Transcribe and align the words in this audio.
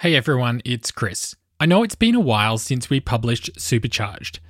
Hey 0.00 0.14
everyone, 0.14 0.60
it's 0.62 0.90
Chris. 0.90 1.34
I 1.58 1.64
know 1.64 1.82
it's 1.82 1.94
been 1.94 2.14
a 2.14 2.20
while 2.20 2.58
since 2.58 2.90
we 2.90 3.00
published 3.00 3.58
Supercharged, 3.58 4.40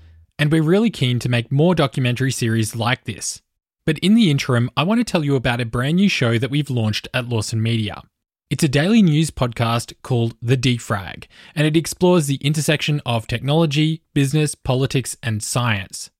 and 0.41 0.50
we're 0.50 0.61
really 0.61 0.91
keen 0.91 1.21
to 1.21 1.29
make 1.29 1.53
more 1.53 1.72
documentary 1.72 2.33
series 2.33 2.75
like 2.75 3.04
this. 3.04 3.42
But 3.85 4.01
in 4.01 4.17
the 4.17 4.29
interim, 4.29 4.69
I 4.77 4.82
want 4.82 4.98
to 4.98 5.04
tell 5.04 5.24
you 5.24 5.37
about 5.37 5.61
a 5.61 5.64
brand 5.64 5.98
new 5.98 6.09
show 6.09 6.37
that 6.37 6.51
we've 6.51 6.69
launched 6.69 7.06
at 7.14 7.29
Lawson 7.29 7.62
Media. 7.62 8.03
It's 8.51 8.64
a 8.64 8.69
daily 8.69 9.03
news 9.03 9.30
podcast 9.30 9.95
called 10.03 10.35
The 10.43 10.56
Defrag, 10.56 11.27
and 11.54 11.65
it 11.65 11.76
explores 11.76 12.26
the 12.26 12.40
intersection 12.44 13.01
of 13.06 13.28
technology, 13.28 14.03
business, 14.15 14.56
politics, 14.56 15.17
and 15.22 15.44
science. 15.44 16.10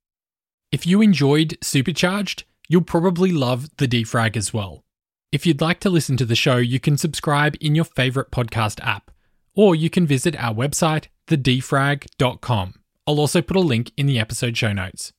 If 0.71 0.87
you 0.87 1.03
enjoyed 1.03 1.59
Supercharged, 1.61 2.45
you'll 2.69 2.83
probably 2.83 3.33
love 3.33 3.77
The 3.79 3.89
Defrag 3.89 4.37
as 4.37 4.55
well. 4.55 4.85
If 5.33 5.47
you'd 5.47 5.61
like 5.61 5.81
to 5.81 5.91
listen 5.91 6.17
to 6.19 6.25
the 6.25 6.37
show, 6.37 6.59
you 6.59 6.79
can 6.79 6.97
subscribe 6.97 7.57
in 7.61 7.75
your 7.75 7.85
favourite 7.85 8.31
podcast 8.31 8.79
app 8.87 9.11
or 9.57 9.75
you 9.75 9.91
can 9.91 10.07
visit 10.07 10.37
our 10.37 10.55
website, 10.55 11.07
thedefrag.com. 11.27 12.75
I'll 13.07 13.21
also 13.21 13.43
put 13.43 13.57
a 13.57 13.61
link 13.61 13.91
in 13.97 14.07
the 14.07 14.19
episode 14.19 14.57
show 14.57 14.73
notes. 14.73 15.13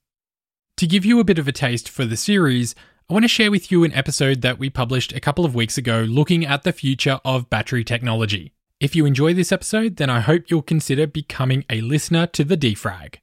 To 0.77 0.87
give 0.87 1.03
you 1.03 1.19
a 1.19 1.23
bit 1.23 1.39
of 1.39 1.47
a 1.47 1.51
taste 1.51 1.89
for 1.89 2.05
the 2.05 2.15
series, 2.15 2.75
I 3.09 3.13
want 3.13 3.23
to 3.23 3.29
share 3.29 3.49
with 3.49 3.71
you 3.71 3.83
an 3.83 3.93
episode 3.93 4.41
that 4.41 4.59
we 4.59 4.69
published 4.69 5.11
a 5.13 5.19
couple 5.19 5.43
of 5.43 5.55
weeks 5.55 5.77
ago 5.77 6.01
looking 6.01 6.45
at 6.45 6.63
the 6.63 6.71
future 6.71 7.19
of 7.25 7.49
battery 7.49 7.83
technology. 7.83 8.53
If 8.79 8.95
you 8.95 9.05
enjoy 9.05 9.33
this 9.33 9.51
episode, 9.51 9.95
then 9.95 10.09
I 10.09 10.19
hope 10.19 10.51
you'll 10.51 10.61
consider 10.61 11.07
becoming 11.07 11.65
a 11.69 11.81
listener 11.81 12.27
to 12.27 12.43
the 12.43 12.55
Defrag. 12.55 13.15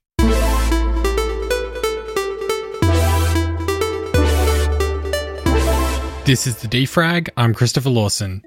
This 6.25 6.47
is 6.47 6.57
the 6.57 6.69
Defrag. 6.69 7.29
I'm 7.37 7.53
Christopher 7.53 7.91
Lawson. 7.91 8.43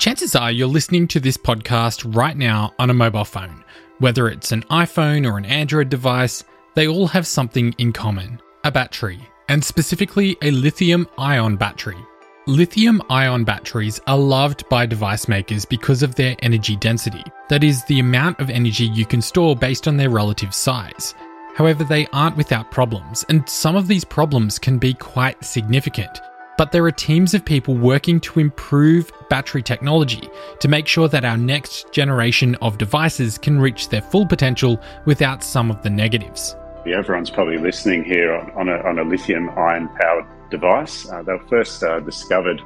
Chances 0.00 0.34
are 0.34 0.50
you're 0.50 0.66
listening 0.66 1.06
to 1.08 1.20
this 1.20 1.36
podcast 1.36 2.16
right 2.16 2.34
now 2.34 2.72
on 2.78 2.88
a 2.88 2.94
mobile 2.94 3.26
phone. 3.26 3.62
Whether 3.98 4.28
it's 4.28 4.50
an 4.50 4.62
iPhone 4.70 5.30
or 5.30 5.36
an 5.36 5.44
Android 5.44 5.90
device, 5.90 6.42
they 6.74 6.88
all 6.88 7.06
have 7.08 7.26
something 7.26 7.74
in 7.76 7.92
common 7.92 8.40
a 8.64 8.72
battery, 8.72 9.20
and 9.50 9.62
specifically 9.62 10.38
a 10.40 10.52
lithium 10.52 11.06
ion 11.18 11.56
battery. 11.56 11.98
Lithium 12.46 13.02
ion 13.10 13.44
batteries 13.44 14.00
are 14.06 14.16
loved 14.16 14.66
by 14.70 14.86
device 14.86 15.28
makers 15.28 15.66
because 15.66 16.02
of 16.02 16.14
their 16.14 16.34
energy 16.38 16.76
density, 16.76 17.22
that 17.50 17.62
is, 17.62 17.84
the 17.84 18.00
amount 18.00 18.40
of 18.40 18.48
energy 18.48 18.86
you 18.86 19.04
can 19.04 19.20
store 19.20 19.54
based 19.54 19.86
on 19.86 19.98
their 19.98 20.08
relative 20.08 20.54
size. 20.54 21.14
However, 21.54 21.84
they 21.84 22.06
aren't 22.14 22.38
without 22.38 22.70
problems, 22.70 23.26
and 23.28 23.46
some 23.46 23.76
of 23.76 23.86
these 23.86 24.06
problems 24.06 24.58
can 24.58 24.78
be 24.78 24.94
quite 24.94 25.44
significant 25.44 26.22
but 26.60 26.72
there 26.72 26.84
are 26.84 26.92
teams 26.92 27.32
of 27.32 27.42
people 27.42 27.74
working 27.74 28.20
to 28.20 28.38
improve 28.38 29.10
battery 29.30 29.62
technology 29.62 30.28
to 30.58 30.68
make 30.68 30.86
sure 30.86 31.08
that 31.08 31.24
our 31.24 31.38
next 31.38 31.90
generation 31.90 32.54
of 32.56 32.76
devices 32.76 33.38
can 33.38 33.58
reach 33.58 33.88
their 33.88 34.02
full 34.02 34.26
potential 34.26 34.78
without 35.06 35.42
some 35.42 35.70
of 35.70 35.82
the 35.82 35.88
negatives. 35.88 36.54
Everyone's 36.86 37.30
probably 37.30 37.56
listening 37.56 38.04
here 38.04 38.34
on, 38.34 38.50
on, 38.50 38.68
a, 38.68 38.76
on 38.86 38.98
a, 38.98 39.04
lithium 39.04 39.48
ion 39.48 39.88
powered 39.98 40.26
device. 40.50 41.08
Uh, 41.08 41.22
they 41.22 41.32
were 41.32 41.48
first 41.48 41.82
uh, 41.82 41.98
discovered 42.00 42.60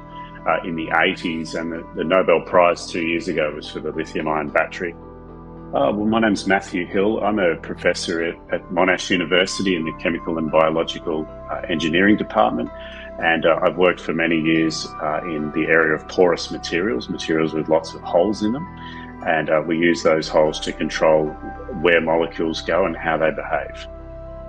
uh, 0.45 0.59
in 0.65 0.75
the 0.75 0.87
80s, 0.87 1.57
and 1.57 1.71
the, 1.71 1.87
the, 1.95 2.03
Nobel 2.03 2.41
Prize 2.41 2.91
two 2.91 2.99
years 2.99 3.29
ago 3.29 3.53
was 3.55 3.71
for 3.71 3.79
the 3.79 3.93
lithium 3.93 4.27
ion 4.27 4.49
battery. 4.49 4.93
Uh, 5.73 5.91
well, 5.95 6.05
my 6.05 6.19
name's 6.19 6.45
Matthew 6.47 6.85
Hill. 6.85 7.23
I'm 7.23 7.39
a 7.39 7.55
professor 7.55 8.21
at, 8.21 8.35
at 8.53 8.61
Monash 8.71 9.09
University 9.09 9.77
in 9.77 9.85
the 9.85 9.93
Chemical 10.01 10.37
and 10.37 10.51
Biological 10.51 11.25
uh, 11.49 11.61
Engineering 11.69 12.17
Department. 12.17 12.69
And 13.19 13.45
uh, 13.45 13.59
I've 13.61 13.77
worked 13.77 14.01
for 14.01 14.13
many 14.13 14.39
years 14.39 14.87
uh, 15.01 15.21
in 15.23 15.51
the 15.51 15.67
area 15.67 15.95
of 15.95 16.07
porous 16.07 16.51
materials, 16.51 17.09
materials 17.09 17.53
with 17.53 17.69
lots 17.69 17.93
of 17.93 18.01
holes 18.01 18.43
in 18.43 18.51
them. 18.51 18.65
And 19.25 19.49
uh, 19.49 19.63
we 19.65 19.77
use 19.77 20.03
those 20.03 20.27
holes 20.27 20.59
to 20.61 20.73
control 20.73 21.27
where 21.81 22.01
molecules 22.01 22.61
go 22.61 22.85
and 22.85 22.95
how 22.95 23.17
they 23.17 23.31
behave. 23.31 23.87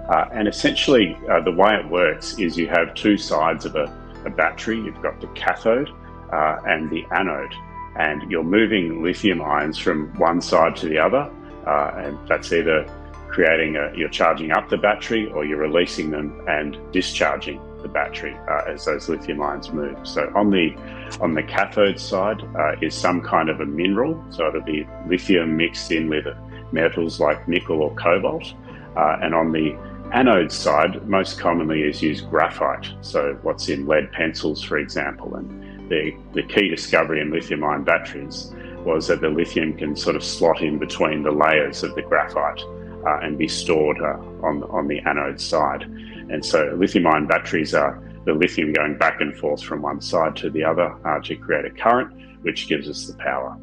Uh, 0.09 0.29
and 0.33 0.49
essentially, 0.49 1.17
uh, 1.31 1.41
the 1.41 1.53
way 1.53 1.75
it 1.75 1.89
works 1.89 2.39
is 2.39 2.57
you 2.57 2.69
have 2.69 2.95
two 2.95 3.17
sides 3.17 3.65
of 3.65 3.77
a, 3.77 3.85
a 4.25 4.31
battery. 4.31 4.77
You've 4.81 5.01
got 5.01 5.21
the 5.21 5.29
cathode 5.29 5.91
uh, 6.33 6.59
and 6.67 6.91
the 6.91 7.05
anode. 7.13 7.55
And 7.99 8.31
you're 8.31 8.45
moving 8.45 9.03
lithium 9.03 9.41
ions 9.41 9.79
from 9.79 10.13
one 10.19 10.41
side 10.41 10.77
to 10.77 10.89
the 10.89 10.99
other. 10.99 11.31
and 11.67 12.19
that's 12.29 12.53
either 12.53 12.85
creating 13.29 13.77
a, 13.77 13.93
you're 13.97 14.09
charging 14.09 14.51
up 14.51 14.69
the 14.69 14.77
battery 14.77 15.31
or 15.31 15.45
you're 15.45 15.59
releasing 15.59 16.11
them 16.11 16.43
and 16.49 16.79
discharging 16.93 17.61
the 17.87 17.93
battery 17.93 18.37
uh, 18.49 18.73
as 18.73 18.85
those 18.85 19.09
lithium 19.09 19.41
ions 19.43 19.73
move. 19.73 19.97
So 20.03 20.31
on 20.35 20.51
the 20.51 20.75
on 21.21 21.35
the 21.35 21.43
cathode 21.43 22.01
side 22.01 22.43
uh, 22.57 22.73
is 22.83 22.95
some 22.95 23.21
kind 23.21 23.49
of 23.49 23.61
a 23.61 23.67
mineral. 23.67 24.23
So 24.31 24.49
it'll 24.49 24.63
be 24.63 24.87
lithium 25.07 25.57
mixed 25.57 25.91
in 25.93 26.09
with 26.09 26.27
metals 26.73 27.21
like 27.21 27.49
nickel 27.49 27.83
or 27.83 27.95
cobalt. 27.95 28.55
Uh, 28.97 29.19
and 29.23 29.35
on 29.35 29.53
the 29.53 29.77
anode 30.13 30.53
side, 30.53 31.07
most 31.07 31.39
commonly 31.39 31.83
is 31.83 32.03
used 32.03 32.29
graphite. 32.31 32.89
So 33.01 33.39
what's 33.43 33.69
in 33.69 33.87
lead 33.87 34.11
pencils, 34.13 34.63
for 34.63 34.79
example. 34.79 35.35
And 35.37 35.91
the, 35.91 36.17
the 36.33 36.43
key 36.43 36.69
discovery 36.69 37.21
in 37.21 37.31
lithium 37.31 37.63
ion 37.65 37.85
batteries 37.85 38.53
was 38.85 39.09
that 39.09 39.21
the 39.21 39.29
lithium 39.29 39.77
can 39.77 39.97
sort 39.97 40.17
of 40.17 40.25
slot 40.25 40.63
in 40.63 40.79
between 40.79 41.23
the 41.23 41.31
layers 41.31 41.83
of 41.83 41.95
the 41.95 42.03
graphite 42.03 42.61
uh, 43.07 43.19
and 43.23 43.37
be 43.37 43.49
stored 43.49 44.01
uh, 44.01 44.17
on, 44.43 44.63
on 44.65 44.89
the 44.89 45.01
anode 45.01 45.41
side. 45.41 45.85
And 46.31 46.45
so 46.45 46.75
lithium 46.77 47.07
ion 47.07 47.27
batteries 47.27 47.75
are 47.75 48.03
the 48.25 48.33
lithium 48.33 48.73
going 48.73 48.99
back 48.99 49.21
and 49.21 49.37
forth 49.37 49.63
from 49.63 49.83
one 49.83 50.01
side 50.01 50.37
to 50.37 50.51
the 50.51 50.65
other 50.65 50.95
uh, 51.07 51.21
to 51.21 51.37
create 51.37 51.65
a 51.65 51.71
current, 51.71 52.13
which 52.43 52.69
gives 52.69 52.89
us 52.89 53.07
the 53.07 53.15
power. 53.15 53.57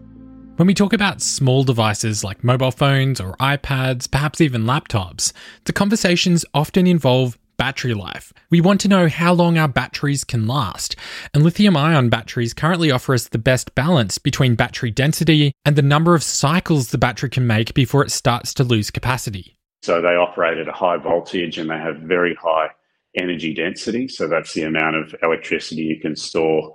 When 0.56 0.68
we 0.68 0.74
talk 0.74 0.94
about 0.94 1.22
small 1.22 1.63
devices 1.63 2.24
like 2.24 2.44
mobile 2.44 2.72
phones 2.72 3.19
or 3.19 3.35
iPads, 3.38 4.09
perhaps 4.09 4.40
even 4.40 4.63
laptops, 4.66 5.34
the 5.66 5.74
conversations 5.74 6.46
often 6.53 6.85
involve 6.85 7.38
battery 7.57 7.94
life. 7.94 8.31
We 8.50 8.62
want 8.62 8.80
to 8.81 8.88
know 8.88 9.07
how 9.07 9.34
long 9.34 9.57
our 9.57 9.68
batteries 9.68 10.24
can 10.24 10.47
last, 10.47 10.95
and 11.34 11.44
lithium 11.44 11.75
ion 11.75 12.09
batteries 12.09 12.53
currently 12.53 12.91
offer 12.91 13.13
us 13.13 13.28
the 13.28 13.38
best 13.38 13.74
balance 13.75 14.18
between 14.18 14.56
battery 14.56 14.91
density 14.91 15.53
and 15.66 15.75
the 15.75 15.81
number 15.81 16.16
of 16.16 16.24
cycles 16.24 16.90
the 16.90 16.97
battery 16.97 17.30
can 17.30 17.47
make 17.47 17.74
before 17.74 18.03
it 18.03 18.12
starts 18.12 18.53
to 18.56 18.63
lose 18.63 18.91
capacity. 18.91 19.56
So 19.84 20.02
they 20.02 20.16
operate 20.16 20.58
at 20.58 20.70
a 20.70 20.72
high 20.72 20.96
voltage 20.96 21.58
and 21.58 21.70
they 21.70 21.78
have 21.78 21.98
very 21.98 22.36
high 22.42 22.70
energy 23.18 23.54
density. 23.54 24.08
So 24.08 24.30
that's 24.30 24.54
the 24.54 24.64
amount 24.64 24.96
of 24.96 25.14
electricity 25.22 25.82
you 25.82 26.00
can 26.00 26.16
store, 26.16 26.72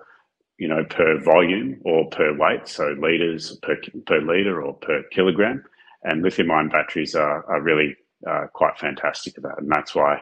you 0.59 0.69
know, 0.69 0.85
per 0.85 1.19
volume 1.19 1.81
or 1.87 2.07
per 2.11 2.37
weight. 2.37 2.69
So 2.69 2.95
liters 3.01 3.57
per, 3.63 3.77
per 4.05 4.21
liter 4.21 4.61
or 4.61 4.75
per 4.75 5.05
kilogram. 5.11 5.65
And 6.05 6.23
lithium 6.23 6.51
ion 6.51 6.69
batteries 6.69 7.15
are, 7.15 7.47
are 7.47 7.63
really 7.63 7.97
uh, 8.29 8.49
quite 8.53 8.79
fantastic 8.79 9.39
at 9.39 9.43
that. 9.43 9.55
And 9.57 9.71
that's 9.71 9.95
why 9.95 10.21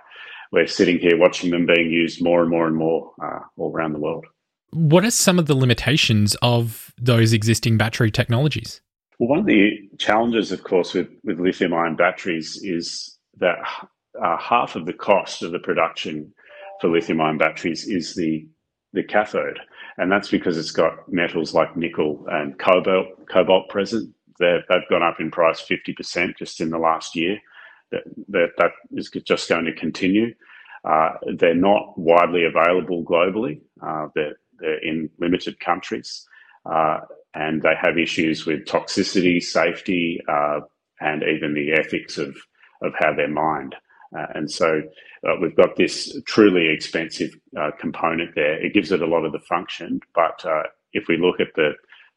we're 0.52 0.68
sitting 0.68 1.00
here 1.00 1.18
watching 1.18 1.50
them 1.50 1.66
being 1.66 1.90
used 1.90 2.22
more 2.22 2.40
and 2.40 2.50
more 2.50 2.68
and 2.68 2.76
more 2.76 3.12
uh, 3.20 3.40
all 3.56 3.72
around 3.72 3.94
the 3.94 3.98
world. 3.98 4.26
What 4.70 5.04
are 5.04 5.10
some 5.10 5.40
of 5.40 5.46
the 5.46 5.56
limitations 5.56 6.36
of 6.40 6.94
those 6.98 7.32
existing 7.32 7.78
battery 7.78 8.12
technologies? 8.12 8.80
Well, 9.18 9.30
one 9.30 9.38
of 9.40 9.46
the 9.46 9.88
challenges, 9.98 10.52
of 10.52 10.62
course, 10.62 10.92
with, 10.94 11.08
with 11.24 11.40
lithium 11.40 11.72
ion 11.72 11.96
batteries 11.96 12.60
is 12.62 13.18
that 13.38 13.56
uh, 14.22 14.36
half 14.38 14.76
of 14.76 14.86
the 14.86 14.92
cost 14.92 15.42
of 15.42 15.52
the 15.52 15.58
production 15.58 16.32
for 16.80 16.88
lithium 16.88 17.20
ion 17.22 17.38
batteries 17.38 17.86
is 17.86 18.14
the, 18.14 18.46
the 18.92 19.02
cathode. 19.02 19.58
And 19.96 20.12
that's 20.12 20.28
because 20.28 20.58
it's 20.58 20.70
got 20.70 21.10
metals 21.10 21.54
like 21.54 21.76
nickel 21.76 22.26
and 22.30 22.58
cobalt, 22.58 23.26
cobalt 23.32 23.70
present. 23.70 24.14
they 24.38 24.58
have 24.68 24.82
gone 24.90 25.02
up 25.02 25.18
in 25.18 25.30
price 25.30 25.64
50% 25.66 26.36
just 26.38 26.60
in 26.60 26.68
the 26.68 26.78
last 26.78 27.16
year. 27.16 27.38
That, 27.92 28.02
that, 28.28 28.48
that 28.58 28.72
is 28.92 29.10
just 29.10 29.48
going 29.48 29.64
to 29.64 29.72
continue. 29.74 30.34
Uh, 30.84 31.12
they're 31.38 31.54
not 31.54 31.98
widely 31.98 32.44
available 32.44 33.02
globally. 33.04 33.60
Uh, 33.80 34.08
they're, 34.14 34.36
they're 34.58 34.82
in 34.84 35.08
limited 35.18 35.58
countries. 35.60 36.26
Uh, 36.70 37.00
and 37.34 37.62
they 37.62 37.74
have 37.80 37.98
issues 37.98 38.46
with 38.46 38.64
toxicity, 38.64 39.42
safety, 39.42 40.20
uh, 40.28 40.60
and 41.00 41.22
even 41.22 41.54
the 41.54 41.72
ethics 41.72 42.18
of, 42.18 42.36
of 42.82 42.92
how 42.98 43.14
they're 43.14 43.28
mined. 43.28 43.74
Uh, 44.16 44.26
and 44.34 44.50
so 44.50 44.82
uh, 45.28 45.32
we've 45.40 45.56
got 45.56 45.76
this 45.76 46.18
truly 46.26 46.68
expensive 46.68 47.30
uh, 47.58 47.70
component 47.78 48.34
there. 48.34 48.64
It 48.64 48.72
gives 48.72 48.92
it 48.92 49.02
a 49.02 49.06
lot 49.06 49.24
of 49.24 49.32
the 49.32 49.40
function, 49.40 50.00
but 50.14 50.44
uh, 50.44 50.62
if 50.92 51.08
we 51.08 51.18
look 51.18 51.40
at 51.40 51.54
the 51.56 51.72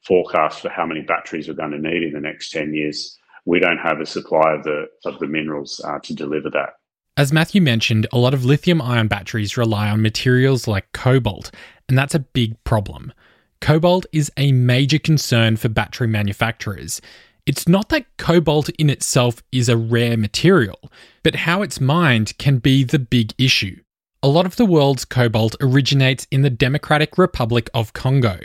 forecast 0.06 0.62
for 0.62 0.70
how 0.70 0.86
many 0.86 1.02
batteries 1.02 1.48
we're 1.48 1.56
going 1.56 1.72
to 1.72 1.80
need 1.80 2.04
in 2.04 2.14
the 2.14 2.22
next 2.22 2.52
10 2.52 2.74
years, 2.74 3.18
we 3.46 3.60
don't 3.60 3.80
have 3.80 4.00
a 4.00 4.06
supply 4.06 4.54
of 4.54 4.64
the, 4.64 4.86
of 5.06 5.20
the 5.20 5.28
minerals 5.28 5.82
uh, 5.84 6.00
to 6.04 6.14
deliver 6.14 6.50
that. 6.52 6.70
As 7.18 7.34
Matthew 7.34 7.62
mentioned, 7.62 8.08
a 8.14 8.18
lot 8.18 8.34
of 8.34 8.46
lithium 8.46 8.82
ion 8.82 9.08
batteries 9.08 9.58
rely 9.58 9.90
on 9.90 10.02
materials 10.02 10.68
like 10.68 10.92
cobalt, 10.94 11.52
and 11.90 11.98
that's 11.98 12.16
a 12.16 12.20
big 12.20 12.64
problem. 12.64 13.12
Cobalt 13.62 14.06
is 14.12 14.32
a 14.38 14.52
major 14.52 15.00
concern 15.00 15.58
for 15.58 15.70
battery 15.70 16.08
manufacturers. 16.08 17.02
It's 17.46 17.68
not 17.68 17.90
that 17.90 18.06
cobalt 18.18 18.70
in 18.70 18.90
itself 18.90 19.42
is 19.52 19.70
a 19.70 19.78
rare 19.78 20.18
material, 20.18 20.92
but 21.24 21.36
how 21.36 21.62
it's 21.62 21.82
mined 21.82 22.38
can 22.38 22.60
be 22.60 22.84
the 22.84 23.00
big 23.00 23.34
issue. 23.38 23.80
A 24.22 24.28
lot 24.28 24.46
of 24.46 24.58
the 24.58 24.66
world's 24.66 25.06
cobalt 25.06 25.56
originates 25.62 26.28
in 26.30 26.42
the 26.42 26.50
Democratic 26.50 27.18
Republic 27.18 27.70
of 27.74 27.94
Congo, 27.94 28.40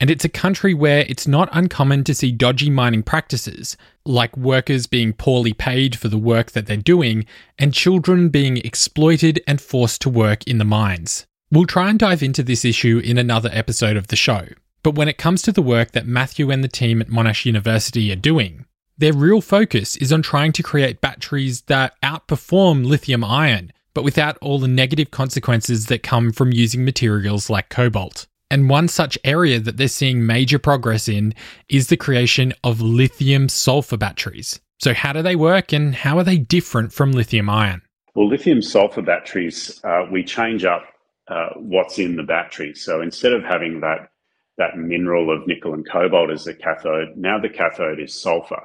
and 0.00 0.10
it's 0.10 0.24
a 0.24 0.28
country 0.30 0.74
where 0.74 1.04
it's 1.06 1.28
not 1.28 1.50
uncommon 1.52 2.02
to 2.04 2.14
see 2.14 2.32
dodgy 2.32 2.70
mining 2.70 3.02
practices, 3.02 3.76
like 4.06 4.36
workers 4.36 4.86
being 4.86 5.12
poorly 5.12 5.52
paid 5.52 5.96
for 5.96 6.08
the 6.08 6.18
work 6.18 6.52
that 6.52 6.66
they're 6.66 6.78
doing, 6.78 7.26
and 7.58 7.74
children 7.74 8.28
being 8.28 8.56
exploited 8.56 9.40
and 9.46 9.60
forced 9.60 10.00
to 10.00 10.08
work 10.08 10.44
in 10.46 10.58
the 10.58 10.64
mines. 10.64 11.27
We'll 11.50 11.66
try 11.66 11.90
and 11.90 11.98
dive 11.98 12.22
into 12.22 12.42
this 12.42 12.64
issue 12.64 13.00
in 13.02 13.18
another 13.18 13.50
episode 13.52 13.96
of 13.96 14.08
the 14.08 14.16
show. 14.16 14.48
But 14.82 14.94
when 14.94 15.08
it 15.08 15.18
comes 15.18 15.42
to 15.42 15.52
the 15.52 15.62
work 15.62 15.92
that 15.92 16.06
Matthew 16.06 16.50
and 16.50 16.62
the 16.62 16.68
team 16.68 17.00
at 17.00 17.08
Monash 17.08 17.44
University 17.44 18.12
are 18.12 18.16
doing, 18.16 18.66
their 18.96 19.12
real 19.12 19.40
focus 19.40 19.96
is 19.96 20.12
on 20.12 20.22
trying 20.22 20.52
to 20.52 20.62
create 20.62 21.00
batteries 21.00 21.62
that 21.62 21.94
outperform 22.02 22.86
lithium 22.86 23.24
ion 23.24 23.72
but 23.98 24.04
without 24.04 24.38
all 24.38 24.60
the 24.60 24.68
negative 24.68 25.10
consequences 25.10 25.86
that 25.86 26.04
come 26.04 26.30
from 26.30 26.52
using 26.52 26.84
materials 26.84 27.50
like 27.50 27.68
cobalt. 27.68 28.28
And 28.48 28.70
one 28.70 28.86
such 28.86 29.18
area 29.24 29.58
that 29.58 29.76
they're 29.76 29.88
seeing 29.88 30.24
major 30.24 30.60
progress 30.60 31.08
in 31.08 31.34
is 31.68 31.88
the 31.88 31.96
creation 31.96 32.54
of 32.62 32.80
lithium 32.80 33.48
sulfur 33.48 33.96
batteries. 33.96 34.60
So, 34.78 34.94
how 34.94 35.12
do 35.12 35.22
they 35.22 35.34
work 35.34 35.72
and 35.72 35.96
how 35.96 36.16
are 36.16 36.22
they 36.22 36.38
different 36.38 36.92
from 36.92 37.10
lithium 37.10 37.50
ion? 37.50 37.82
Well, 38.14 38.28
lithium 38.28 38.62
sulfur 38.62 39.02
batteries, 39.02 39.80
uh, 39.82 40.06
we 40.12 40.22
change 40.22 40.64
up 40.64 40.84
uh, 41.28 41.50
what's 41.56 41.98
in 41.98 42.16
the 42.16 42.22
battery. 42.22 42.74
So, 42.74 43.00
instead 43.00 43.32
of 43.32 43.42
having 43.42 43.80
that, 43.80 44.08
that 44.56 44.76
mineral 44.76 45.30
of 45.30 45.46
nickel 45.46 45.74
and 45.74 45.88
cobalt 45.88 46.30
as 46.30 46.44
the 46.44 46.54
cathode, 46.54 47.16
now 47.16 47.38
the 47.38 47.48
cathode 47.48 48.00
is 48.00 48.20
sulfur. 48.20 48.62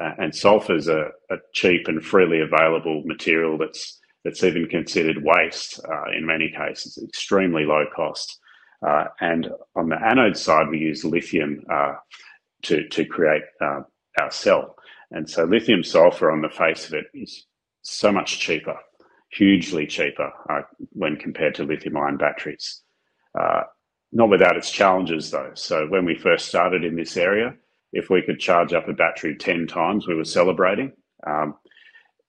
Uh, 0.00 0.12
and 0.18 0.34
sulfur 0.34 0.76
is 0.76 0.88
a, 0.88 1.08
a 1.30 1.36
cheap 1.52 1.86
and 1.88 2.04
freely 2.04 2.40
available 2.40 3.02
material 3.04 3.58
that's 3.58 3.98
that's 4.24 4.44
even 4.44 4.68
considered 4.68 5.22
waste 5.22 5.80
uh, 5.84 6.16
in 6.16 6.24
many 6.24 6.52
cases, 6.56 6.96
extremely 7.02 7.64
low 7.64 7.84
cost. 7.94 8.38
Uh, 8.86 9.04
and 9.20 9.48
on 9.74 9.88
the 9.88 9.96
anode 9.96 10.36
side, 10.36 10.68
we 10.68 10.78
use 10.78 11.04
lithium 11.04 11.64
uh, 11.72 11.94
to, 12.62 12.88
to 12.88 13.04
create 13.04 13.42
our 13.60 13.86
cell. 14.30 14.76
And 15.10 15.28
so 15.28 15.44
lithium 15.44 15.84
sulfur 15.84 16.30
on 16.30 16.40
the 16.40 16.48
face 16.48 16.86
of 16.86 16.94
it 16.94 17.06
is 17.14 17.46
so 17.82 18.12
much 18.12 18.38
cheaper, 18.38 18.76
hugely 19.32 19.86
cheaper 19.86 20.30
uh, 20.50 20.62
when 20.92 21.16
compared 21.16 21.54
to 21.56 21.64
lithium 21.64 21.96
ion 21.96 22.16
batteries. 22.16 22.82
Uh, 23.38 23.62
not 24.12 24.28
without 24.28 24.56
its 24.56 24.70
challenges 24.70 25.30
though. 25.30 25.52
So 25.54 25.86
when 25.88 26.04
we 26.04 26.14
first 26.14 26.48
started 26.48 26.84
in 26.84 26.96
this 26.96 27.16
area, 27.16 27.54
if 27.92 28.10
we 28.10 28.22
could 28.22 28.38
charge 28.40 28.72
up 28.72 28.88
a 28.88 28.92
battery 28.92 29.36
10 29.36 29.66
times, 29.66 30.06
we 30.06 30.14
were 30.14 30.24
celebrating. 30.24 30.92
Um, 31.26 31.54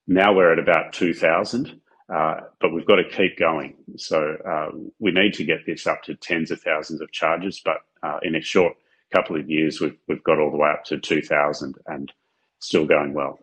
now 0.07 0.33
we're 0.33 0.51
at 0.53 0.59
about 0.59 0.93
2,000. 0.93 1.79
Uh, 2.13 2.41
but 2.59 2.73
we've 2.73 2.85
got 2.85 2.97
to 2.97 3.09
keep 3.09 3.37
going. 3.39 3.75
So 3.97 4.35
uh, 4.47 4.67
we 4.99 5.11
need 5.11 5.33
to 5.35 5.45
get 5.45 5.65
this 5.65 5.87
up 5.87 6.03
to 6.03 6.15
tens 6.15 6.51
of 6.51 6.61
thousands 6.61 7.01
of 7.01 7.11
charges. 7.11 7.61
But 7.63 7.77
uh, 8.03 8.19
in 8.23 8.35
a 8.35 8.41
short 8.41 8.73
couple 9.13 9.35
of 9.39 9.49
years, 9.49 9.79
we've 9.79 9.97
we've 10.07 10.23
got 10.23 10.37
all 10.39 10.51
the 10.51 10.57
way 10.57 10.69
up 10.69 10.83
to 10.85 10.99
two 10.99 11.21
thousand 11.21 11.75
and 11.87 12.11
still 12.59 12.85
going 12.85 13.13
well. 13.13 13.39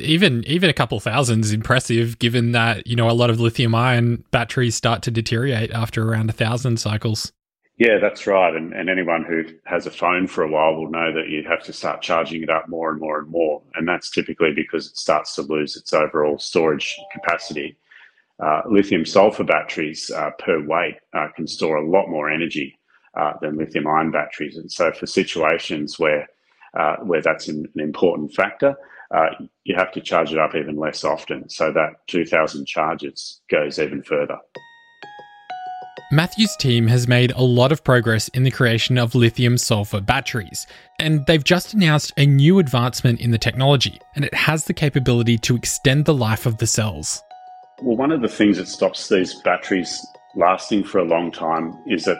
Even 0.00 0.44
even 0.46 0.70
a 0.70 0.74
couple 0.74 0.98
thousand 1.00 1.44
is 1.44 1.52
impressive, 1.52 2.18
given 2.18 2.52
that 2.52 2.86
you 2.86 2.96
know 2.96 3.10
a 3.10 3.12
lot 3.12 3.30
of 3.30 3.40
lithium 3.40 3.74
ion 3.74 4.24
batteries 4.30 4.74
start 4.74 5.02
to 5.02 5.10
deteriorate 5.10 5.70
after 5.72 6.08
around 6.08 6.30
a 6.30 6.32
thousand 6.32 6.78
cycles. 6.78 7.32
Yeah, 7.76 7.98
that's 7.98 8.26
right. 8.26 8.54
And, 8.54 8.74
and 8.74 8.90
anyone 8.90 9.24
who 9.24 9.44
has 9.64 9.86
a 9.86 9.90
phone 9.90 10.26
for 10.26 10.44
a 10.44 10.50
while 10.50 10.74
will 10.74 10.90
know 10.90 11.14
that 11.14 11.30
you 11.30 11.42
have 11.48 11.62
to 11.62 11.72
start 11.72 12.02
charging 12.02 12.42
it 12.42 12.50
up 12.50 12.68
more 12.68 12.90
and 12.90 13.00
more 13.00 13.18
and 13.18 13.30
more. 13.30 13.62
And 13.74 13.88
that's 13.88 14.10
typically 14.10 14.52
because 14.54 14.88
it 14.88 14.98
starts 14.98 15.34
to 15.36 15.42
lose 15.42 15.78
its 15.78 15.94
overall 15.94 16.38
storage 16.38 17.00
capacity 17.10 17.78
uh, 18.40 18.62
lithium 18.66 19.04
sulfur 19.04 19.44
batteries 19.44 20.10
uh, 20.10 20.30
per 20.38 20.64
weight 20.64 20.96
uh, 21.14 21.28
can 21.36 21.46
store 21.46 21.76
a 21.76 21.88
lot 21.88 22.08
more 22.08 22.30
energy 22.30 22.78
uh, 23.14 23.32
than 23.40 23.56
lithium 23.56 23.86
ion 23.86 24.10
batteries. 24.10 24.56
And 24.56 24.70
so, 24.70 24.92
for 24.92 25.06
situations 25.06 25.98
where 25.98 26.28
uh, 26.74 26.96
where 26.96 27.22
that's 27.22 27.48
an, 27.48 27.66
an 27.74 27.80
important 27.80 28.32
factor, 28.32 28.76
uh, 29.14 29.30
you 29.64 29.74
have 29.74 29.92
to 29.92 30.00
charge 30.00 30.32
it 30.32 30.38
up 30.38 30.54
even 30.54 30.76
less 30.76 31.04
often. 31.04 31.48
So 31.48 31.72
that 31.72 32.06
2,000 32.06 32.66
charges 32.66 33.40
goes 33.50 33.78
even 33.78 34.02
further. 34.02 34.38
Matthew's 36.12 36.56
team 36.56 36.88
has 36.88 37.06
made 37.06 37.30
a 37.32 37.42
lot 37.42 37.70
of 37.70 37.84
progress 37.84 38.26
in 38.28 38.42
the 38.42 38.50
creation 38.50 38.98
of 38.98 39.14
lithium 39.14 39.56
sulfur 39.56 40.00
batteries, 40.00 40.66
and 40.98 41.24
they've 41.26 41.44
just 41.44 41.72
announced 41.72 42.12
a 42.16 42.26
new 42.26 42.58
advancement 42.58 43.20
in 43.20 43.30
the 43.30 43.38
technology, 43.38 44.00
and 44.16 44.24
it 44.24 44.34
has 44.34 44.64
the 44.64 44.74
capability 44.74 45.38
to 45.38 45.54
extend 45.54 46.06
the 46.06 46.14
life 46.14 46.46
of 46.46 46.58
the 46.58 46.66
cells. 46.66 47.22
Well, 47.80 47.96
one 47.96 48.10
of 48.10 48.22
the 48.22 48.28
things 48.28 48.56
that 48.56 48.66
stops 48.66 49.08
these 49.08 49.34
batteries 49.42 50.04
lasting 50.34 50.82
for 50.82 50.98
a 50.98 51.04
long 51.04 51.30
time 51.30 51.78
is 51.86 52.06
that 52.06 52.18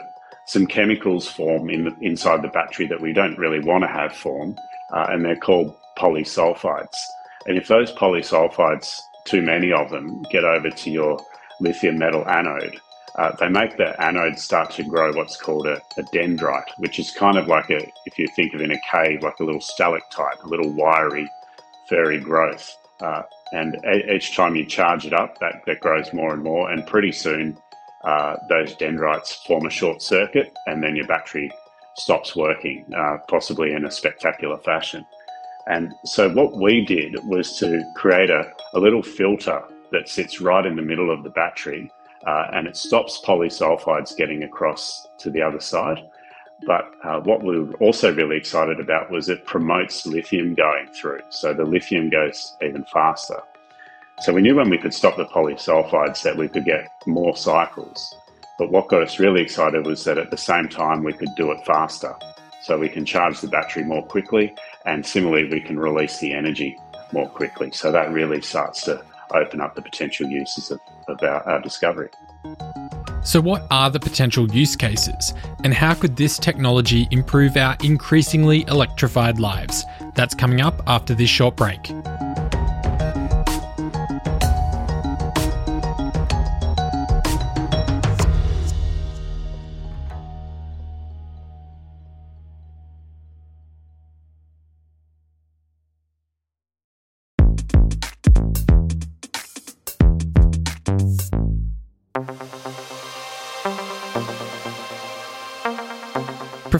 some 0.51 0.67
chemicals 0.67 1.29
form 1.29 1.69
in 1.69 1.95
inside 2.01 2.41
the 2.41 2.49
battery 2.49 2.85
that 2.85 2.99
we 2.99 3.13
don't 3.13 3.37
really 3.37 3.61
want 3.61 3.85
to 3.85 3.87
have 3.87 4.13
form, 4.13 4.53
uh, 4.93 5.05
and 5.07 5.23
they're 5.23 5.37
called 5.37 5.73
polysulfides. 5.97 6.97
And 7.45 7.57
if 7.57 7.69
those 7.69 7.93
polysulfides, 7.93 8.99
too 9.23 9.41
many 9.41 9.71
of 9.71 9.89
them, 9.89 10.23
get 10.23 10.43
over 10.43 10.69
to 10.69 10.91
your 10.91 11.25
lithium 11.61 11.99
metal 11.99 12.27
anode, 12.27 12.81
uh, 13.15 13.33
they 13.39 13.47
make 13.47 13.77
the 13.77 13.95
anode 14.03 14.37
start 14.37 14.71
to 14.71 14.83
grow 14.83 15.13
what's 15.13 15.37
called 15.37 15.67
a, 15.67 15.81
a, 15.97 16.03
dendrite, 16.13 16.69
which 16.79 16.99
is 16.99 17.11
kind 17.11 17.37
of 17.37 17.47
like 17.47 17.69
a, 17.69 17.79
if 18.05 18.19
you 18.19 18.27
think 18.35 18.53
of 18.53 18.59
in 18.59 18.71
a 18.71 18.81
cave, 18.91 19.23
like 19.23 19.39
a 19.39 19.45
little 19.45 19.61
stalactite, 19.61 20.43
a 20.43 20.47
little 20.47 20.69
wiry, 20.73 21.29
furry 21.87 22.19
growth. 22.19 22.75
Uh, 22.99 23.21
and 23.53 23.77
each 24.13 24.35
time 24.35 24.57
you 24.57 24.65
charge 24.65 25.05
it 25.05 25.13
up, 25.13 25.39
that, 25.39 25.61
that 25.65 25.79
grows 25.79 26.11
more 26.11 26.33
and 26.33 26.43
more. 26.43 26.69
And 26.69 26.85
pretty 26.85 27.13
soon, 27.13 27.57
uh, 28.03 28.37
those 28.49 28.75
dendrites 28.75 29.33
form 29.45 29.65
a 29.65 29.69
short 29.69 30.01
circuit, 30.01 30.53
and 30.67 30.83
then 30.83 30.95
your 30.95 31.07
battery 31.07 31.51
stops 31.95 32.35
working, 32.35 32.85
uh, 32.95 33.17
possibly 33.27 33.73
in 33.73 33.85
a 33.85 33.91
spectacular 33.91 34.57
fashion. 34.57 35.05
And 35.67 35.93
so, 36.05 36.29
what 36.29 36.57
we 36.57 36.83
did 36.83 37.15
was 37.25 37.57
to 37.59 37.83
create 37.95 38.29
a, 38.29 38.51
a 38.73 38.79
little 38.79 39.03
filter 39.03 39.61
that 39.91 40.09
sits 40.09 40.41
right 40.41 40.65
in 40.65 40.75
the 40.75 40.81
middle 40.81 41.11
of 41.11 41.23
the 41.23 41.29
battery, 41.29 41.91
uh, 42.25 42.47
and 42.53 42.67
it 42.67 42.75
stops 42.75 43.21
polysulfides 43.23 44.15
getting 44.15 44.43
across 44.43 45.07
to 45.19 45.29
the 45.29 45.41
other 45.41 45.59
side. 45.59 45.99
But 46.65 46.91
uh, 47.03 47.19
what 47.21 47.43
we 47.43 47.59
were 47.59 47.73
also 47.75 48.13
really 48.13 48.37
excited 48.37 48.79
about 48.79 49.11
was 49.11 49.29
it 49.29 49.45
promotes 49.45 50.05
lithium 50.05 50.53
going 50.53 50.87
through. 50.93 51.21
So 51.29 51.53
the 51.53 51.65
lithium 51.65 52.09
goes 52.09 52.55
even 52.61 52.85
faster. 52.85 53.41
So 54.21 54.33
we 54.33 54.41
knew 54.43 54.55
when 54.55 54.69
we 54.69 54.77
could 54.77 54.93
stop 54.93 55.17
the 55.17 55.25
polysulfides 55.25 56.21
that 56.21 56.37
we 56.37 56.47
could 56.47 56.63
get 56.63 56.87
more 57.07 57.35
cycles. 57.35 58.15
But 58.59 58.71
what 58.71 58.87
got 58.87 59.01
us 59.01 59.19
really 59.19 59.41
excited 59.41 59.83
was 59.83 60.03
that 60.03 60.19
at 60.19 60.29
the 60.29 60.37
same 60.37 60.69
time 60.69 61.03
we 61.03 61.13
could 61.13 61.33
do 61.35 61.51
it 61.51 61.65
faster. 61.65 62.15
So 62.61 62.77
we 62.77 62.87
can 62.87 63.03
charge 63.03 63.41
the 63.41 63.47
battery 63.47 63.83
more 63.83 64.05
quickly 64.05 64.53
and 64.85 65.03
similarly 65.03 65.49
we 65.49 65.59
can 65.59 65.79
release 65.79 66.19
the 66.19 66.33
energy 66.33 66.77
more 67.11 67.27
quickly. 67.29 67.71
So 67.71 67.91
that 67.91 68.11
really 68.11 68.41
starts 68.41 68.83
to 68.83 69.03
open 69.33 69.59
up 69.59 69.73
the 69.73 69.81
potential 69.81 70.27
uses 70.27 70.69
of, 70.69 70.79
of 71.07 71.23
our, 71.23 71.41
our 71.49 71.59
discovery. 71.59 72.09
So, 73.23 73.39
what 73.39 73.65
are 73.69 73.89
the 73.89 73.99
potential 73.99 74.49
use 74.49 74.75
cases, 74.75 75.35
and 75.63 75.75
how 75.75 75.93
could 75.93 76.15
this 76.15 76.39
technology 76.39 77.07
improve 77.11 77.55
our 77.55 77.77
increasingly 77.83 78.65
electrified 78.67 79.39
lives? 79.39 79.85
That's 80.15 80.33
coming 80.33 80.59
up 80.59 80.81
after 80.87 81.13
this 81.13 81.29
short 81.29 81.55
break. 81.55 81.91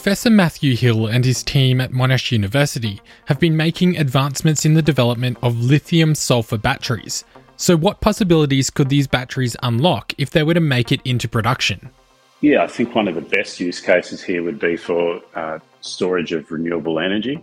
Professor 0.02 0.32
Matthew 0.32 0.76
Hill 0.76 1.06
and 1.06 1.24
his 1.24 1.44
team 1.44 1.80
at 1.80 1.92
Monash 1.92 2.32
University 2.32 3.00
have 3.28 3.40
been 3.40 3.56
making 3.56 3.98
advancements 3.98 4.66
in 4.66 4.74
the 4.74 4.82
development 4.82 5.38
of 5.44 5.62
lithium 5.62 6.16
sulfur 6.16 6.58
batteries. 6.58 7.24
So, 7.56 7.78
what 7.78 8.02
possibilities 8.02 8.72
could 8.72 8.90
these 8.90 9.06
batteries 9.06 9.56
unlock 9.62 10.16
if 10.18 10.32
they 10.32 10.42
were 10.42 10.56
to 10.56 10.60
make 10.60 10.92
it 10.92 11.02
into 11.06 11.28
production? 11.28 11.92
Yeah, 12.40 12.64
I 12.64 12.68
think 12.68 12.96
one 12.96 13.08
of 13.08 13.14
the 13.14 13.22
best 13.22 13.60
use 13.60 13.80
cases 13.80 14.24
here 14.24 14.42
would 14.42 14.58
be 14.58 14.76
for 14.76 15.22
uh, 15.36 15.60
storage 15.82 16.32
of 16.32 16.50
renewable 16.50 17.00
energy. 17.00 17.40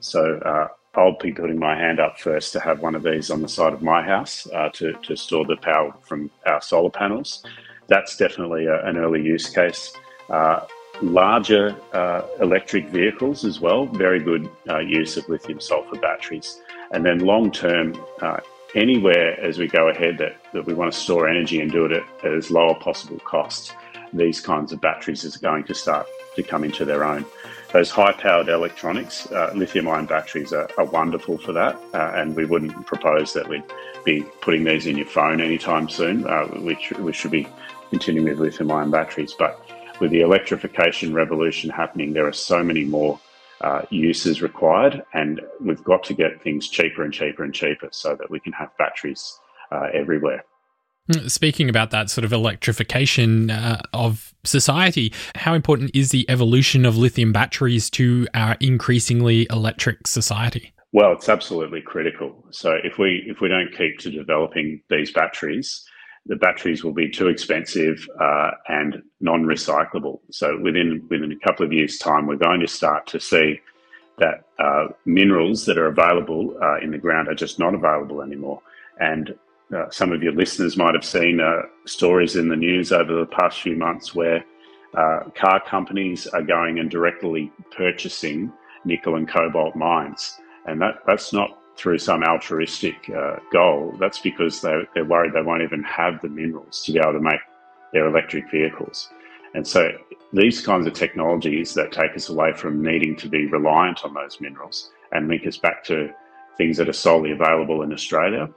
So, 0.00 0.40
uh, 0.40 0.66
I'll 0.96 1.16
be 1.16 1.30
putting 1.30 1.60
my 1.60 1.76
hand 1.76 2.00
up 2.00 2.18
first 2.18 2.52
to 2.54 2.60
have 2.60 2.80
one 2.80 2.96
of 2.96 3.04
these 3.04 3.30
on 3.30 3.40
the 3.40 3.48
side 3.48 3.72
of 3.72 3.82
my 3.82 4.02
house 4.02 4.48
uh, 4.52 4.68
to, 4.70 4.94
to 4.94 5.16
store 5.16 5.44
the 5.44 5.58
power 5.58 5.94
from 6.02 6.28
our 6.44 6.60
solar 6.60 6.90
panels. 6.90 7.44
That's 7.86 8.16
definitely 8.16 8.66
a, 8.66 8.84
an 8.84 8.96
early 8.96 9.22
use 9.22 9.48
case. 9.48 9.92
Uh, 10.28 10.62
larger 11.02 11.76
uh, 11.92 12.22
electric 12.40 12.88
vehicles 12.88 13.44
as 13.44 13.60
well, 13.60 13.86
very 13.86 14.20
good 14.20 14.50
uh, 14.68 14.78
use 14.78 15.16
of 15.16 15.28
lithium 15.28 15.60
sulfur 15.60 15.98
batteries. 15.98 16.60
And 16.92 17.04
then 17.04 17.20
long 17.20 17.50
term, 17.50 17.94
uh, 18.20 18.40
anywhere 18.74 19.38
as 19.40 19.58
we 19.58 19.68
go 19.68 19.88
ahead 19.88 20.18
that, 20.18 20.36
that 20.52 20.66
we 20.66 20.74
want 20.74 20.92
to 20.92 20.98
store 20.98 21.28
energy 21.28 21.60
and 21.60 21.70
do 21.70 21.86
it 21.86 21.92
at, 21.92 22.32
as 22.32 22.50
low 22.50 22.70
a 22.70 22.74
possible 22.74 23.18
cost, 23.20 23.72
these 24.12 24.40
kinds 24.40 24.72
of 24.72 24.80
batteries 24.80 25.24
is 25.24 25.36
going 25.36 25.64
to 25.64 25.74
start 25.74 26.06
to 26.36 26.42
come 26.42 26.64
into 26.64 26.84
their 26.84 27.04
own. 27.04 27.24
Those 27.72 27.90
high 27.90 28.12
powered 28.12 28.48
electronics, 28.48 29.30
uh, 29.30 29.52
lithium 29.54 29.88
ion 29.88 30.06
batteries 30.06 30.52
are, 30.52 30.68
are, 30.76 30.84
wonderful 30.84 31.38
for 31.38 31.52
that, 31.52 31.76
uh, 31.94 32.12
and 32.16 32.34
we 32.34 32.44
wouldn't 32.44 32.84
propose 32.84 33.32
that 33.34 33.48
we'd 33.48 33.62
be 34.04 34.22
putting 34.40 34.64
these 34.64 34.86
in 34.86 34.96
your 34.96 35.06
phone 35.06 35.40
anytime 35.40 35.88
soon. 35.88 36.26
Uh, 36.26 36.48
we, 36.56 36.76
we 36.98 37.12
should 37.12 37.30
be 37.30 37.46
continuing 37.90 38.28
with 38.28 38.40
lithium 38.40 38.72
ion 38.72 38.90
batteries. 38.90 39.34
But 39.38 39.64
with 40.00 40.10
the 40.10 40.20
electrification 40.20 41.12
revolution 41.12 41.70
happening, 41.70 42.12
there 42.12 42.26
are 42.26 42.32
so 42.32 42.62
many 42.62 42.84
more 42.84 43.20
uh, 43.60 43.82
uses 43.90 44.40
required, 44.40 45.02
and 45.12 45.40
we've 45.60 45.84
got 45.84 46.02
to 46.04 46.14
get 46.14 46.42
things 46.42 46.68
cheaper 46.68 47.02
and 47.02 47.12
cheaper 47.12 47.44
and 47.44 47.54
cheaper 47.54 47.88
so 47.92 48.16
that 48.16 48.30
we 48.30 48.40
can 48.40 48.52
have 48.52 48.70
batteries 48.78 49.38
uh, 49.70 49.88
everywhere. 49.92 50.44
Mm, 51.10 51.30
speaking 51.30 51.68
about 51.68 51.90
that 51.90 52.08
sort 52.10 52.24
of 52.24 52.32
electrification 52.32 53.50
uh, 53.50 53.80
of 53.92 54.34
society, 54.44 55.12
how 55.34 55.54
important 55.54 55.90
is 55.94 56.10
the 56.10 56.28
evolution 56.30 56.86
of 56.86 56.96
lithium 56.96 57.32
batteries 57.32 57.90
to 57.90 58.26
our 58.34 58.56
increasingly 58.60 59.46
electric 59.50 60.06
society? 60.06 60.72
Well, 60.92 61.12
it's 61.12 61.28
absolutely 61.28 61.82
critical. 61.82 62.44
So 62.50 62.76
if 62.82 62.98
we 62.98 63.24
if 63.26 63.40
we 63.40 63.48
don't 63.48 63.72
keep 63.76 63.98
to 63.98 64.10
developing 64.10 64.82
these 64.88 65.12
batteries, 65.12 65.84
the 66.30 66.36
batteries 66.36 66.84
will 66.84 66.92
be 66.92 67.10
too 67.10 67.26
expensive 67.26 68.08
uh, 68.20 68.52
and 68.68 69.02
non-recyclable. 69.20 70.20
So 70.30 70.56
within 70.62 71.04
within 71.10 71.32
a 71.32 71.46
couple 71.46 71.66
of 71.66 71.72
years' 71.72 71.98
time, 71.98 72.26
we're 72.26 72.36
going 72.36 72.60
to 72.60 72.68
start 72.68 73.08
to 73.08 73.18
see 73.18 73.60
that 74.18 74.44
uh, 74.58 74.86
minerals 75.04 75.66
that 75.66 75.76
are 75.76 75.88
available 75.88 76.56
uh, 76.62 76.78
in 76.78 76.92
the 76.92 76.98
ground 76.98 77.26
are 77.26 77.34
just 77.34 77.58
not 77.58 77.74
available 77.74 78.22
anymore. 78.22 78.62
And 79.00 79.34
uh, 79.76 79.90
some 79.90 80.12
of 80.12 80.22
your 80.22 80.32
listeners 80.32 80.76
might 80.76 80.94
have 80.94 81.04
seen 81.04 81.40
uh, 81.40 81.62
stories 81.84 82.36
in 82.36 82.48
the 82.48 82.56
news 82.56 82.92
over 82.92 83.12
the 83.12 83.26
past 83.26 83.60
few 83.60 83.76
months 83.76 84.14
where 84.14 84.44
uh, 84.96 85.20
car 85.34 85.60
companies 85.66 86.28
are 86.28 86.42
going 86.42 86.78
and 86.78 86.88
directly 86.88 87.50
purchasing 87.76 88.52
nickel 88.84 89.16
and 89.16 89.28
cobalt 89.28 89.74
mines, 89.74 90.38
and 90.66 90.80
that 90.80 91.02
that's 91.08 91.32
not 91.32 91.58
through 91.80 91.98
some 91.98 92.22
altruistic 92.22 93.10
uh, 93.16 93.36
goal. 93.52 93.96
That's 93.98 94.18
because 94.18 94.60
they're, 94.60 94.86
they're 94.94 95.04
worried 95.04 95.32
they 95.32 95.42
won't 95.42 95.62
even 95.62 95.82
have 95.84 96.20
the 96.20 96.28
minerals 96.28 96.84
to 96.84 96.92
be 96.92 96.98
able 96.98 97.14
to 97.14 97.20
make 97.20 97.40
their 97.94 98.06
electric 98.06 98.50
vehicles. 98.50 99.08
And 99.54 99.66
so 99.66 99.90
these 100.32 100.60
kinds 100.60 100.86
of 100.86 100.92
technologies 100.92 101.72
that 101.74 101.90
take 101.90 102.14
us 102.14 102.28
away 102.28 102.52
from 102.52 102.82
needing 102.82 103.16
to 103.16 103.28
be 103.28 103.46
reliant 103.46 104.04
on 104.04 104.12
those 104.12 104.40
minerals 104.40 104.90
and 105.12 105.26
link 105.26 105.46
us 105.46 105.56
back 105.56 105.82
to 105.84 106.10
things 106.58 106.76
that 106.76 106.88
are 106.88 106.92
solely 106.92 107.32
available 107.32 107.82
in 107.82 107.92
Australia, 107.92 108.48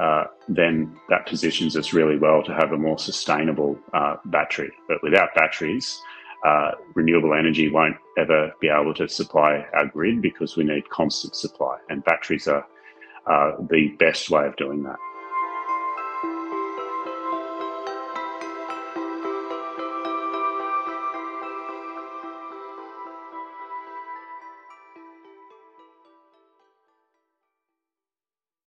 uh, 0.00 0.24
then 0.48 0.96
that 1.08 1.26
positions 1.26 1.76
us 1.76 1.92
really 1.92 2.18
well 2.18 2.42
to 2.42 2.52
have 2.52 2.72
a 2.72 2.76
more 2.76 2.98
sustainable 2.98 3.78
uh, 3.94 4.16
battery. 4.26 4.72
But 4.88 5.02
without 5.02 5.28
batteries, 5.36 5.96
uh, 6.44 6.72
renewable 6.94 7.34
energy 7.34 7.70
won't 7.70 7.96
ever 8.18 8.52
be 8.60 8.68
able 8.68 8.94
to 8.94 9.08
supply 9.08 9.64
our 9.74 9.86
grid 9.86 10.20
because 10.20 10.56
we 10.56 10.64
need 10.64 10.88
constant 10.90 11.34
supply, 11.34 11.78
and 11.88 12.04
batteries 12.04 12.46
are 12.46 12.66
uh, 13.26 13.52
the 13.70 13.88
best 13.98 14.30
way 14.30 14.46
of 14.46 14.54
doing 14.56 14.82
that. 14.82 14.98